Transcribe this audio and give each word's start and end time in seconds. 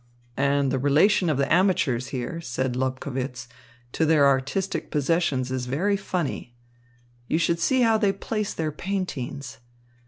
"And 0.35 0.71
the 0.71 0.79
relation 0.79 1.29
of 1.29 1.37
the 1.37 1.53
amateurs 1.53 2.07
here," 2.07 2.41
said 2.41 2.75
Lobkowitz, 2.75 3.47
"to 3.91 4.03
their 4.03 4.25
artistic 4.25 4.89
possessions 4.89 5.51
is 5.51 5.67
very 5.67 5.95
funny. 5.95 6.55
You 7.27 7.37
should 7.37 7.59
see 7.59 7.81
how 7.81 7.99
they 7.99 8.11
place 8.11 8.51
their 8.55 8.71
paintings. 8.71 9.59